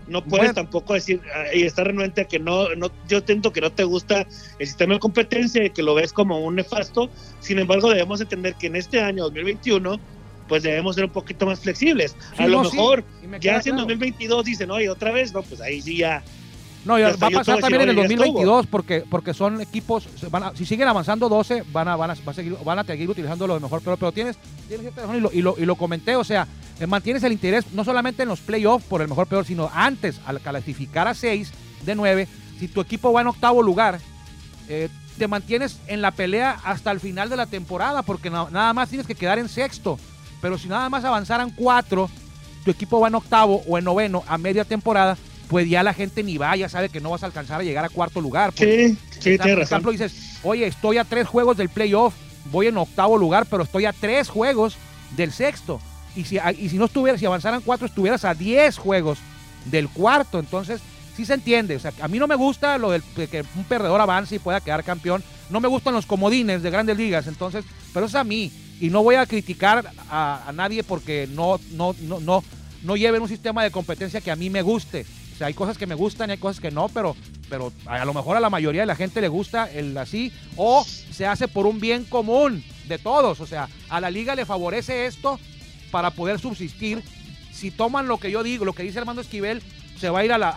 [0.08, 0.54] no puedes Bueno.
[0.54, 3.84] tampoco decir ah, y estar renuente a que no, no, yo entiendo que no te
[3.84, 4.26] gusta
[4.58, 7.10] el sistema de competencia y que lo ves como un nefasto.
[7.40, 10.00] Sin embargo, debemos entender que en este año 2021,
[10.48, 12.16] pues debemos ser un poquito más flexibles.
[12.36, 13.88] Sí, a lo no, sí, mejor, me ya queda si en claro.
[13.88, 16.22] 2022 dicen, oye, otra vez, no, pues ahí sí ya.
[16.84, 19.32] No, y Y hasta va a pasar también en el oye, ya 2022 porque, porque
[19.34, 22.56] son equipos, van a- si siguen avanzando 12, van a, van a, va a seguir,
[22.64, 25.30] van a seguir utilizando lo de mejor, pero, pero tienes, tienes cierta razón y lo,
[25.32, 26.48] y, lo, y lo comenté, o sea,
[26.80, 30.20] eh, mantienes el interés no solamente en los playoffs por el mejor peor, sino antes,
[30.26, 31.52] al clasificar a 6
[31.86, 32.26] de 9,
[32.58, 34.00] si tu equipo va en octavo lugar,
[34.68, 38.72] eh, te mantienes en la pelea hasta el final de la temporada, porque na- nada
[38.72, 40.00] más tienes que quedar en sexto,
[40.42, 42.10] pero si nada más avanzaran 4,
[42.64, 45.16] tu equipo va en octavo o en noveno a media temporada,
[45.48, 47.84] pues ya la gente ni va, ya sabe que no vas a alcanzar a llegar
[47.84, 48.52] a cuarto lugar.
[48.56, 49.62] Sí, sí, por tienes razón.
[49.62, 52.14] ejemplo, dices, oye, estoy a tres juegos del playoff,
[52.50, 54.76] voy en octavo lugar, pero estoy a tres juegos
[55.16, 55.80] del sexto.
[56.16, 59.18] Y si, y si no estuvieras, si avanzaran cuatro, estuvieras a diez juegos
[59.66, 60.38] del cuarto.
[60.38, 60.80] Entonces,
[61.16, 61.76] sí se entiende.
[61.76, 64.38] O sea, a mí no me gusta lo del de que un perdedor avance y
[64.38, 65.22] pueda quedar campeón.
[65.50, 67.26] No me gustan los comodines de grandes ligas.
[67.26, 68.50] Entonces, pero es a mí.
[68.80, 72.42] Y no voy a criticar a, a nadie porque no, no, no, no,
[72.82, 75.06] no lleven un sistema de competencia que a mí me guste.
[75.34, 77.16] O sea, hay cosas que me gustan y hay cosas que no, pero,
[77.48, 80.84] pero a lo mejor a la mayoría de la gente le gusta el así o
[80.84, 83.40] se hace por un bien común de todos.
[83.40, 85.38] O sea, a la liga le favorece esto
[85.90, 87.02] para poder subsistir.
[87.52, 89.62] Si toman lo que yo digo, lo que dice Armando Esquivel,
[89.98, 90.56] se va a ir a la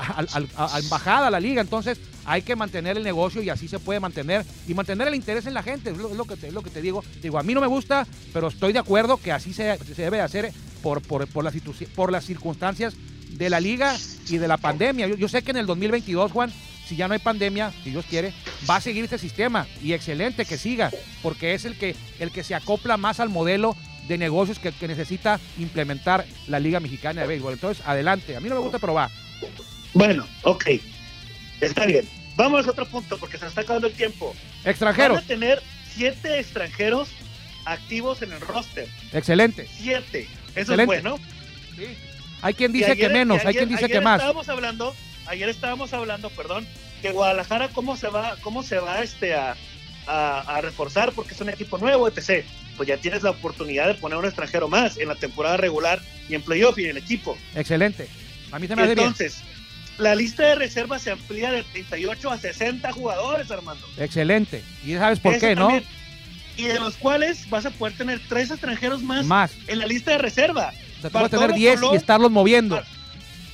[0.79, 1.61] embajada, a la liga.
[1.61, 5.45] Entonces hay que mantener el negocio y así se puede mantener y mantener el interés
[5.45, 5.91] en la gente.
[5.91, 7.03] Es lo, que, te, lo que te digo.
[7.21, 10.21] Digo, a mí no me gusta, pero estoy de acuerdo que así se, se debe
[10.21, 11.53] hacer por, por, por, las,
[11.95, 12.95] por las circunstancias
[13.29, 13.95] de la liga
[14.29, 15.07] y de la pandemia.
[15.07, 16.51] Yo, yo sé que en el 2022, Juan,
[16.87, 18.33] si ya no hay pandemia, si Dios quiere,
[18.69, 22.43] va a seguir este sistema y excelente que siga, porque es el que, el que
[22.43, 23.75] se acopla más al modelo
[24.07, 27.53] de negocios que, que necesita implementar la Liga Mexicana de Béisbol.
[27.53, 28.35] Entonces, adelante.
[28.35, 29.09] A mí no me gusta, pero va.
[29.93, 30.65] Bueno, ok.
[31.61, 32.07] Está bien.
[32.35, 34.35] Vamos a otro punto porque se nos está acabando el tiempo.
[34.65, 35.63] Extranjeros, Van a tener
[35.93, 37.09] siete extranjeros
[37.65, 38.87] activos en el roster.
[39.13, 39.67] excelente.
[39.77, 40.27] Siete.
[40.55, 40.81] Eso Excelente.
[40.97, 41.19] es bueno.
[41.75, 41.85] Sí.
[42.41, 44.17] Hay quien dice ayer- que menos, hay quien dice que más.
[44.19, 44.93] Estábamos hablando,
[45.25, 46.67] ayer estábamos hablando, perdón,
[47.01, 49.55] que Guadalajara cómo se va, cómo se va este a,
[50.05, 52.45] a, a reforzar porque es un equipo nuevo, etc.
[52.77, 56.35] Pues ya tienes la oportunidad de poner un extranjero más en la temporada regular y
[56.35, 57.37] en playoff y en el equipo.
[57.55, 58.07] Excelente.
[58.51, 59.07] A mí se me hace bien.
[59.07, 59.41] entonces,
[59.97, 63.87] la lista de reservas se amplía de 38 a 60 jugadores, Armando.
[63.97, 64.61] Excelente.
[64.85, 65.69] Y sabes por Eso qué, ¿no?
[66.57, 69.51] Y de los cuales vas a poder tener tres extranjeros más, Más.
[69.67, 70.71] en la lista de reserva.
[70.97, 72.81] O sea, tú puedes tener Bartolo 10 y estarlos moviendo.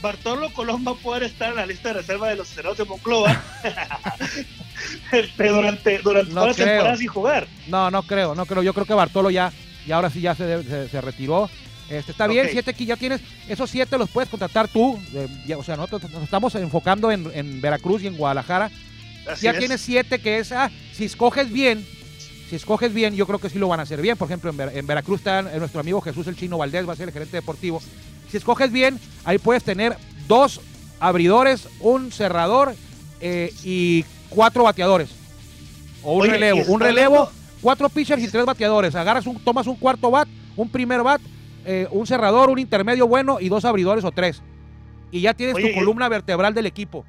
[0.02, 2.86] Bartolo Colón va a poder estar en la lista de reserva de los cerrados de
[2.86, 3.42] Monclova
[5.12, 6.68] este, durante, durante No toda la creo.
[6.68, 7.48] temporada sin jugar.
[7.68, 8.64] No, no creo, no creo.
[8.64, 9.52] Yo creo que Bartolo ya,
[9.86, 11.50] y ahora sí ya se, se- se retiró.
[11.90, 14.98] Este, está bien, siete aquí ya tienes, esos siete los puedes contratar tú.
[15.14, 18.72] eh, ya, o sea, nosotros nos estamos enfocando en, en Veracruz y en Guadalajara.
[19.30, 19.60] Así ya es.
[19.60, 21.86] tienes siete que es, ah, si escoges bien,
[22.50, 24.16] si escoges bien, yo creo que sí lo van a hacer bien.
[24.18, 26.96] Por ejemplo, en, Ver- en Veracruz está nuestro amigo Jesús el Chino Valdés, va a
[26.96, 27.82] ser el gerente deportivo.
[28.32, 30.62] Si escoges bien, ahí puedes tener dos
[31.02, 32.74] abridores, un cerrador
[33.20, 35.10] eh, y cuatro bateadores.
[36.02, 36.62] O un Oye, relevo.
[36.68, 38.96] Un relevo, hablando- cuatro pitchers y tres bateadores.
[38.96, 41.22] Agarras un, tomas un cuarto bat, un primer bat,
[41.66, 44.42] eh, un cerrador, un intermedio bueno y dos abridores o tres.
[45.12, 47.06] Y ya tienes Oye, tu columna vertebral del equipo.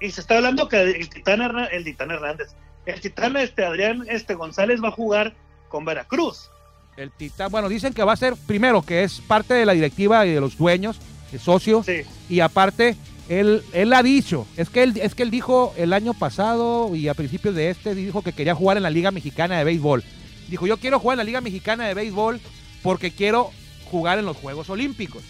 [0.00, 1.40] Y se está hablando que el Titán,
[1.72, 2.54] el Titán Hernández,
[2.86, 5.34] el Titán este, Adrián este, González va a jugar
[5.68, 6.48] con Veracruz.
[6.96, 10.26] El Titán, bueno, dicen que va a ser, primero, que es parte de la directiva
[10.26, 10.98] y de los dueños,
[11.30, 12.02] de socios, Sí.
[12.28, 12.96] y aparte,
[13.28, 17.08] él, él ha dicho, es que él, es que él dijo el año pasado y
[17.08, 20.04] a principios de este, dijo que quería jugar en la Liga Mexicana de Béisbol.
[20.48, 22.40] Dijo, yo quiero jugar en la Liga Mexicana de Béisbol
[22.82, 23.50] porque quiero
[23.90, 25.22] jugar en los Juegos Olímpicos.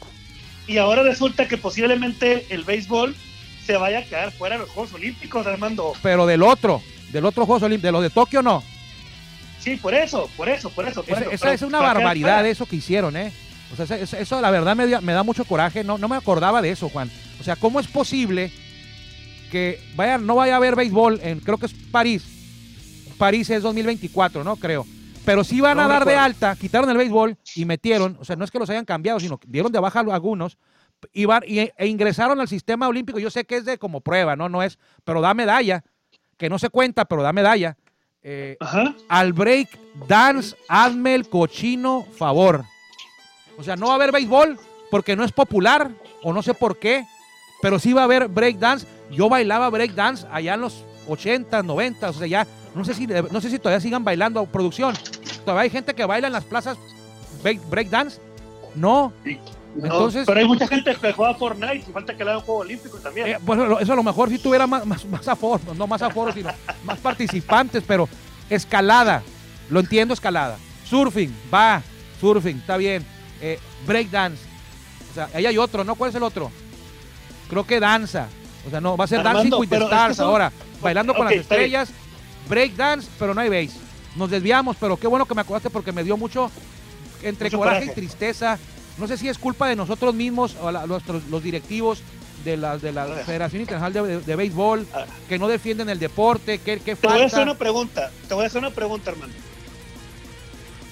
[0.67, 3.15] Y ahora resulta que posiblemente el béisbol
[3.67, 5.93] se vaya a quedar fuera de los Juegos Olímpicos, Armando.
[6.03, 6.81] Pero del otro,
[7.13, 8.63] del otro Juegos Olímpicos, de los de Tokio no.
[9.63, 11.03] Sí, por eso, por eso, por eso.
[11.03, 11.31] Por Esa, eso.
[11.31, 13.33] esa Pero es una barbaridad eso que hicieron, ¿eh?
[13.73, 15.85] O sea, eso, eso la verdad me, dio- me da mucho coraje.
[15.85, 17.11] No, no me acordaba de eso, Juan.
[17.41, 18.53] O sea, ¿cómo es posible
[19.51, 22.25] que vaya, no vaya a haber béisbol en, creo que es París?
[23.19, 24.57] París es 2024, ¿no?
[24.57, 24.87] Creo.
[25.25, 28.35] Pero sí van No a dar de alta, quitaron el béisbol y metieron, o sea,
[28.35, 30.59] no es que los hayan cambiado, sino que dieron de baja a algunos
[31.13, 33.21] y, van- y- e ingresaron al sistema olímpico.
[33.21, 34.49] Yo sé que es de como prueba, ¿no?
[34.49, 35.85] No es, pero da medalla,
[36.37, 37.77] que no se cuenta, pero da medalla.
[38.25, 38.95] Eh, Ajá.
[39.09, 39.69] al break
[40.07, 42.65] dance, hazme el cochino favor.
[43.59, 44.59] O sea, no va a haber béisbol
[44.91, 45.91] porque no es popular
[46.23, 47.05] o no sé por qué,
[47.61, 48.87] pero sí va a haber break dance.
[49.11, 53.07] Yo bailaba break dance allá en los 80, 90, o sea, ya no sé si
[53.07, 54.95] no sé si todavía sigan bailando producción.
[55.45, 56.79] Todavía hay gente que baila en las plazas
[57.43, 58.21] break, dance.
[58.75, 59.13] No,
[59.75, 62.45] No, Entonces- pero hay mucha gente que juega Fortnite y falta que le haga un
[62.45, 63.27] juego olímpico también.
[63.29, 66.35] Eh, bueno, eso a lo mejor si tuviera más, más, más aforos, no más aforos,
[66.35, 66.51] sino
[66.85, 68.09] más participantes, pero
[68.51, 69.23] escalada,
[69.71, 70.59] lo entiendo escalada.
[70.85, 71.83] Surfing, va,
[72.21, 73.05] surfing, está bien.
[73.41, 74.43] Eh, breakdance,
[75.11, 75.95] o sea, ahí hay otro, ¿no?
[75.95, 76.51] ¿Cuál es el otro?
[77.49, 78.29] Creo que danza,
[78.67, 80.27] o sea, no, va a ser Armando, Dancing with the pero es que Stars son-
[80.27, 81.89] ahora, bailando con las estrellas,
[82.49, 83.75] breakdance, pero no hay bass.
[84.17, 86.51] Nos desviamos, pero qué bueno que me acordaste porque me dio mucho,
[87.23, 88.59] entre Mucho coraje y tristeza.
[88.99, 92.03] No sé si es culpa de nosotros mismos, o la- los directivos
[92.45, 93.07] de la, de la.
[93.25, 94.87] Federación Internacional de, de Béisbol,
[95.29, 98.45] que no defienden el deporte, que, que Te voy a hacer una pregunta, te voy
[98.45, 99.33] a hacer una pregunta, hermano.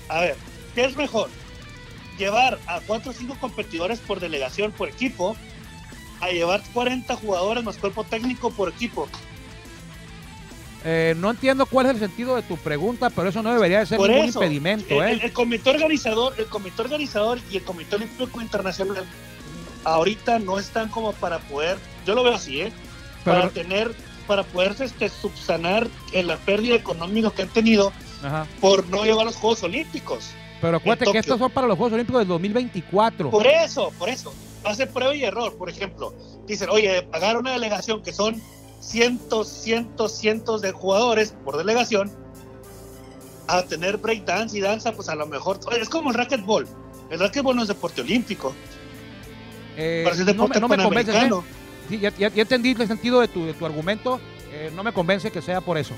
[0.09, 0.37] A ver,
[0.75, 1.29] ¿qué es mejor?
[2.19, 5.37] ¿Llevar a cuatro o cinco competidores por delegación por equipo?
[6.21, 9.09] ¿A llevar 40 jugadores más cuerpo técnico por equipo?
[10.85, 13.87] Eh, no entiendo cuál es el sentido de tu pregunta, pero eso no debería de
[13.87, 15.21] ser Por ningún eso, impedimento, el, ¿eh?
[15.25, 19.05] el comité organizador, el comité organizador y el comité olímpico internacional
[19.85, 22.73] ahorita no están como para poder, yo lo veo así, ¿eh?
[23.25, 23.95] Pero- para tener,
[24.27, 28.47] para poder este, subsanar en la pérdida económica que han tenido Ajá.
[28.61, 30.31] por no llevar los Juegos Olímpicos.
[30.61, 33.31] Pero acuérdate que estos son para los Juegos Olímpicos del 2024.
[33.31, 34.33] Por eso, por eso.
[34.65, 36.15] Hace prueba y error, por ejemplo.
[36.47, 38.41] Dicen, oye, pagar una delegación que son
[38.81, 42.11] cientos, cientos, cientos de jugadores por delegación,
[43.47, 45.59] a tener breakdance y danza, pues a lo mejor.
[45.79, 46.67] es como el racquetball.
[47.11, 48.55] El racquetball no es deporte olímpico,
[49.77, 51.31] Eh, pero es no, me, deporte no me convences, ¿eh?
[51.89, 54.21] Sí, ya, ya- ya entendí el sentido de tu, de tu argumento.
[54.53, 55.95] eh, no me convence que sea por eso.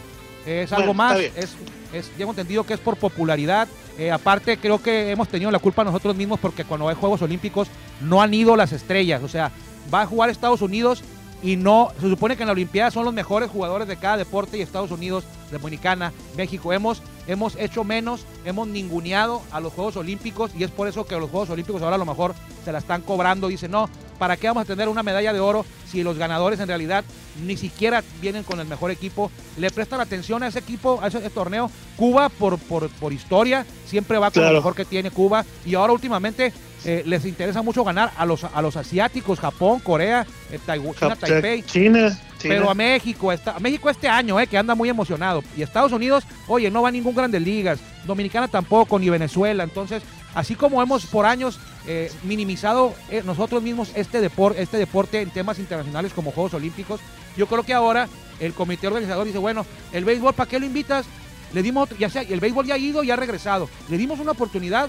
[0.47, 1.18] Es Bueno, algo más.
[1.18, 1.55] Es,
[1.92, 3.66] es, tengo entendido que es por popularidad.
[3.99, 7.68] Eh, aparte, creo que hemos tenido la culpa nosotros mismos porque cuando hay Juegos Olímpicos
[8.03, 9.23] no han ido las estrellas.
[9.23, 9.51] O sea,
[9.92, 11.03] va a jugar Estados Unidos
[11.42, 11.90] y no.
[12.00, 14.90] Se supone que en la Olimpiada son los mejores jugadores de cada deporte y Estados
[14.90, 16.72] Unidos, Dominicana, México.
[16.72, 21.16] Hemos, hemos hecho menos, hemos ninguneado a los Juegos Olímpicos y es por eso que
[21.16, 23.48] los Juegos Olímpicos ahora a lo mejor se la están cobrando.
[23.48, 23.88] Dicen, no,
[24.22, 27.04] ¿para qué vamos a tener una medalla de oro si los ganadores en realidad
[27.44, 29.32] ni siquiera vienen con el mejor equipo?
[29.56, 31.68] Le prestan atención a ese equipo, a ese, torneo.
[31.96, 35.44] Cuba, por, por, por, historia, siempre va con lo mejor que tiene Cuba.
[35.66, 36.52] Y ahora últimamente
[36.85, 41.64] eh, les interesa mucho ganar a los, a los asiáticos, Japón, Corea, eh, China, Taipei.
[41.64, 45.42] China, Pero a México, está, a México este año, eh, que anda muy emocionado.
[45.56, 47.80] Y Estados Unidos, oye, no va a ningún Grandes Ligas.
[48.06, 49.64] Dominicana tampoco, ni Venezuela.
[49.64, 50.00] Entonces,
[50.32, 56.12] así como hemos por años eh, minimizado nosotros mismos este, este deporte en temas internacionales
[56.12, 57.01] como Juegos Olímpicos,
[57.37, 58.09] yo creo que ahora
[58.40, 61.07] el comité organizador dice, bueno, el béisbol, ¿para qué lo invitas?
[61.53, 63.68] Le dimos, ya sea, el béisbol ya ha ido y ha regresado.
[63.90, 64.88] Le dimos una oportunidad,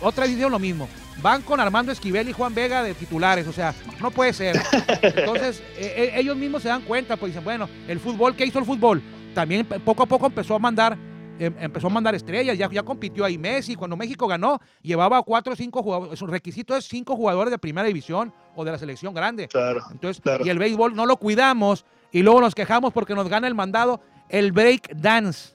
[0.00, 0.88] otra vez lo mismo
[1.20, 4.60] van con Armando Esquivel y Juan Vega de titulares, o sea, no puede ser.
[5.02, 9.02] Entonces, ellos mismos se dan cuenta, pues dicen, bueno, el fútbol, ¿qué hizo el fútbol?
[9.34, 10.96] También poco a poco empezó a mandar
[11.46, 15.52] em, empezó a mandar estrellas, ya, ya compitió ahí Messi, cuando México ganó, llevaba cuatro
[15.52, 19.14] o cinco jugadores, su requisito es cinco jugadores de primera división o de la selección
[19.14, 19.48] grande.
[19.48, 23.48] Claro, Entonces, y el béisbol no lo cuidamos y luego nos quejamos porque nos gana
[23.48, 25.54] el mandado el break dance.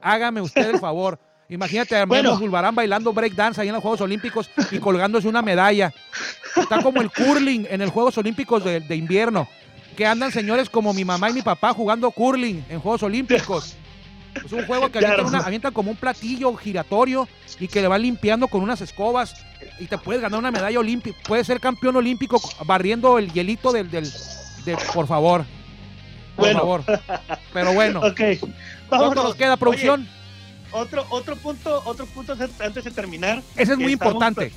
[0.00, 1.18] Hágame usted el favor.
[1.48, 2.38] Imagínate a bueno.
[2.38, 5.92] Zulbarán bailando breakdance ahí en los Juegos Olímpicos y colgándose una medalla.
[6.56, 9.48] Está como el curling en los Juegos Olímpicos de, invierno.
[9.96, 13.76] Que andan señores como mi mamá y mi papá jugando curling en Juegos Olímpicos.
[14.34, 17.28] Es un juego que avientan, como un platillo giratorio
[17.60, 19.34] y que le van limpiando con unas escobas
[19.78, 21.18] y te puedes ganar una medalla olímpica.
[21.26, 24.08] Puedes ser campeón olímpico barriendo el hielito del, del,
[24.94, 25.44] por favor.
[26.36, 26.82] Por favor.
[27.52, 28.00] Pero bueno.
[28.12, 28.40] Okay.
[28.88, 30.08] ¿Cuánto nos queda, producción?
[30.72, 33.42] otro, otro punto, otro punto antes de terminar.
[33.56, 34.52] Ese es muy importante.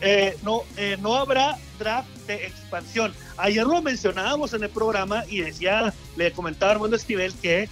[0.00, 3.14] Eh, no, eh, no habrá draft de expansión.
[3.36, 7.68] Ayer lo mencionábamos en el programa y decía, le comentaba Armando Esquivel que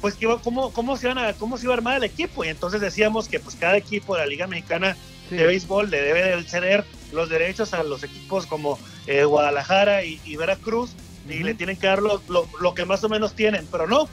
[0.00, 2.44] pues que cómo, cómo, se van a, cómo se iba a armar el equipo.
[2.44, 4.96] Y entonces decíamos que pues cada equipo de la Liga Mexicana
[5.30, 10.36] de Béisbol le debe de ceder los derechos a los equipos como eh, Guadalajara y,
[10.36, 10.92] Veracruz
[11.28, 14.08] y le tienen que dar lo, lo, que más o menos tienen, pero no,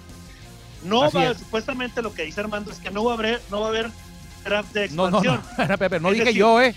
[0.83, 3.67] no va, supuestamente lo que dice Armando es que no va a haber, no va
[3.67, 3.89] a haber
[4.43, 5.41] draft de expansión.
[5.57, 6.75] No, no, no, no dije yo, ¿eh?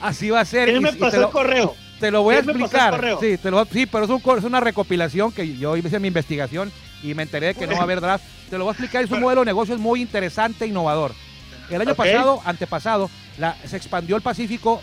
[0.00, 0.68] Así va a ser.
[0.68, 1.74] ¿Quién me pasó el correo?
[1.98, 3.18] Te lo voy a explicar.
[3.20, 6.72] Sí, te lo, sí, pero es, un, es, una recopilación que yo hice mi investigación
[7.02, 8.24] y me enteré de que no va a haber draft.
[8.48, 11.12] Te lo voy a explicar, es un modelo de negocios muy interesante e innovador.
[11.70, 14.82] El año pasado, antepasado, la, se expandió el Pacífico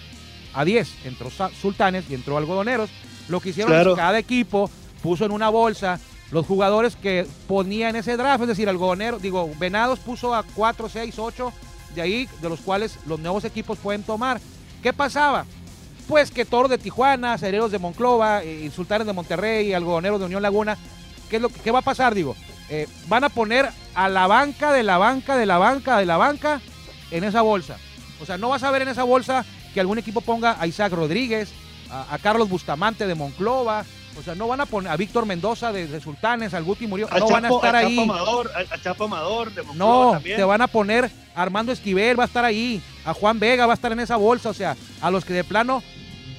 [0.54, 1.06] a 10.
[1.06, 1.30] Entró
[1.62, 2.90] sultanes y entró algodoneros.
[3.28, 4.70] Lo que hicieron es que cada equipo
[5.02, 6.00] puso en una bolsa
[6.32, 10.90] los jugadores que ponía en ese draft, es decir, algodonero, digo, Venados puso a 4,
[10.90, 11.54] 6, 8,
[11.96, 14.42] de ahí, de los cuales los nuevos equipos pueden tomar.
[14.84, 15.46] ¿Qué pasaba?
[16.08, 20.42] Pues que Toro de Tijuana, Cereros de Monclova, eh, Sultanes de Monterrey, Algodoneros de Unión
[20.42, 20.78] Laguna,
[21.30, 22.16] ¿qué, es lo, qué va a pasar?
[22.16, 22.36] Digo,
[22.70, 26.18] eh, van a poner a la banca, de la banca, de la banca, de la
[26.18, 26.62] banca
[27.12, 27.78] en esa bolsa.
[28.22, 30.94] O sea, no vas a ver en esa bolsa que algún equipo ponga a Isaac
[30.94, 31.52] Rodríguez,
[31.90, 33.86] a, a Carlos Bustamante de Monclova,
[34.18, 37.30] o sea, no van a poner a Víctor Mendoza de, Sultanes, al Guti murió, no
[37.30, 38.00] van a estar a ahí.
[38.00, 42.44] Amador, a, Chapo Amador, de No, te van a poner Armando Esquivel, va a estar
[42.44, 45.34] ahí, a Juan Vega va a estar en esa bolsa, o sea, a los que
[45.34, 45.84] de plano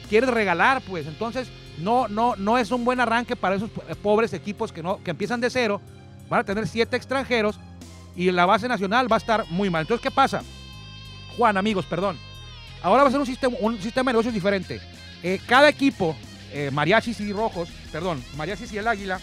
[0.08, 1.06] quieres regalar, pues.
[1.06, 3.70] Entonces, no, no, no es un buen arranque para esos
[4.02, 5.80] pobres equipos que no, que empiezan de cero,
[6.28, 7.58] van a tener siete extranjeros
[8.16, 9.82] y la base nacional va a estar muy mal.
[9.82, 10.42] Entonces, ¿qué pasa?
[11.36, 12.18] Juan, amigos, perdón.
[12.82, 14.80] Ahora va a ser un sistema, un sistema de negocios diferente.
[15.22, 16.16] Eh, cada equipo
[16.52, 19.20] eh, mariachis y rojos, perdón, mariachis y el águila,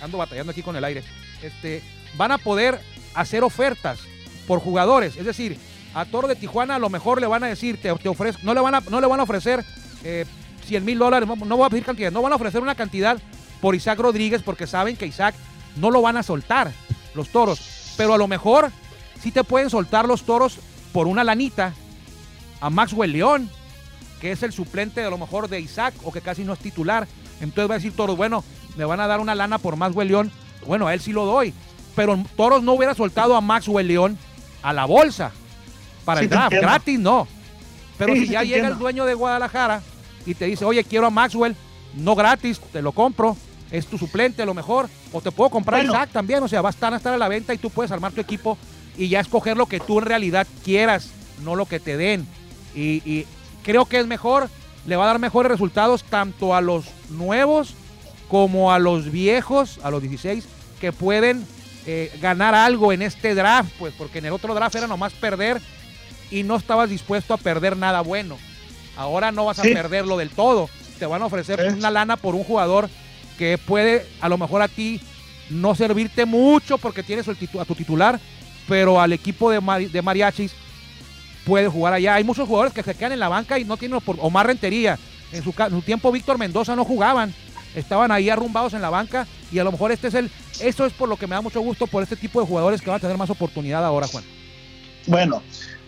[0.00, 1.04] ando batallando aquí con el aire,
[1.42, 1.82] este,
[2.16, 2.80] van a poder
[3.14, 4.00] hacer ofertas
[4.46, 5.16] por jugadores.
[5.16, 5.58] Es decir,
[5.94, 8.10] a Toro de Tijuana a lo mejor le van a decir, te, te
[8.42, 9.64] no le van a, no le van a ofrecer
[10.02, 10.26] eh,
[10.64, 13.18] 100 mil dólares, no voy a pedir cantidad, no van a ofrecer una cantidad
[13.60, 15.34] por Isaac Rodríguez porque saben que Isaac
[15.76, 16.72] no lo van a soltar
[17.14, 17.94] los toros.
[17.96, 18.70] Pero a lo mejor
[19.22, 20.58] sí te pueden soltar los toros
[20.92, 21.72] por una lanita
[22.60, 23.50] a Maxwell León,
[24.20, 27.06] que es el suplente de lo mejor de Isaac o que casi no es titular.
[27.40, 28.44] Entonces va a decir Toros, bueno,
[28.76, 30.30] me van a dar una lana por Maxwell León.
[30.66, 31.52] Bueno, a él sí lo doy.
[31.94, 34.18] Pero Toros no hubiera soltado a Maxwell León
[34.62, 35.32] a la bolsa
[36.04, 36.54] para el draft.
[36.54, 37.28] Gratis no.
[37.98, 39.82] Pero si ya llega el dueño de Guadalajara
[40.26, 41.56] y te dice, oye, quiero a Maxwell,
[41.94, 43.36] no gratis, te lo compro,
[43.70, 46.62] es tu suplente a lo mejor, o te puedo comprar a Isaac también, o sea,
[46.62, 48.58] va a estar, a estar a la venta y tú puedes armar tu equipo
[48.96, 51.10] y ya escoger lo que tú en realidad quieras,
[51.42, 52.26] no lo que te den.
[52.74, 53.26] y
[53.62, 54.48] creo que es mejor,
[54.86, 57.74] le va a dar mejores resultados tanto a los nuevos
[58.28, 60.44] como a los viejos, a los 16,
[60.80, 61.46] que pueden
[61.86, 65.60] eh, ganar algo en este draft, pues porque en el otro draft era nomás perder
[66.30, 68.38] y no estabas dispuesto a perder nada bueno.
[68.96, 70.68] Ahora no vas a perderlo del todo.
[70.98, 72.88] Te van a ofrecer una lana por un jugador
[73.38, 75.00] que puede a lo mejor a ti
[75.50, 78.20] no servirte mucho porque tienes a tu titular,
[78.68, 80.52] pero al equipo de, de mariachis
[81.44, 82.14] puede jugar allá.
[82.14, 84.98] Hay muchos jugadores que se quedan en la banca y no tienen por Omar Rentería.
[85.32, 87.34] En su, en su tiempo Víctor Mendoza no jugaban.
[87.74, 90.30] Estaban ahí arrumbados en la banca y a lo mejor este es el
[90.60, 92.88] eso es por lo que me da mucho gusto por este tipo de jugadores que
[92.88, 94.22] van a tener más oportunidad ahora, Juan.
[95.06, 95.42] Bueno,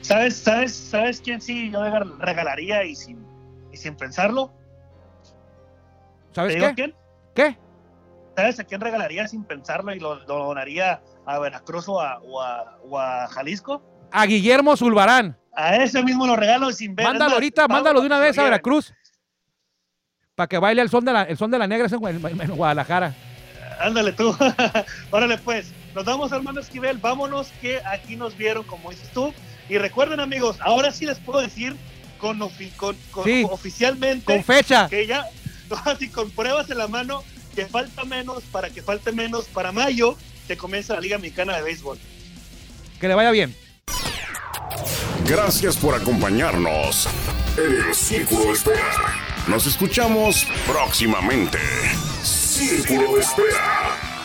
[0.06, 1.82] ¿sabes sabes sabes quién sí yo
[2.18, 3.26] regalaría y sin
[3.72, 4.52] y sin pensarlo?
[6.32, 6.74] ¿Sabes qué?
[6.74, 6.94] quién?
[7.34, 7.58] ¿Qué?
[8.36, 13.26] ¿Sabes a quién regalaría sin pensarlo y lo, donaría a Veracruz o a, o a,
[13.28, 13.82] Jalisco?
[14.12, 15.38] A Guillermo Zulbarán.
[15.54, 17.06] A ese mismo lo regalo sin ver.
[17.06, 18.92] Mándalo ahorita, mándalo de una vez a Veracruz.
[20.34, 23.14] Para que baile el son de la, el son de la negra en, Guadalajara.
[23.80, 24.36] Ándale tú.
[25.10, 25.72] Órale pues.
[25.94, 26.98] Nos vamos, hermano Esquivel.
[26.98, 29.32] Vámonos que aquí nos vieron, como dices tú.
[29.68, 31.76] Y recuerden, amigos, ahora sí les puedo decir
[32.18, 32.38] con,
[32.76, 32.96] con,
[33.50, 34.24] oficialmente.
[34.24, 34.88] Con fecha.
[34.88, 35.26] Que ya,
[35.84, 37.22] así con pruebas en la mano,
[37.54, 41.62] que falta menos para que falte menos para mayo que comienza la Liga Mexicana de
[41.62, 41.98] Béisbol.
[43.00, 43.54] Que le vaya bien.
[45.26, 47.08] Gracias por acompañarnos
[47.56, 48.92] en el Círculo de Espera.
[49.48, 51.58] Nos escuchamos próximamente.
[52.22, 54.15] Círculo de Espera.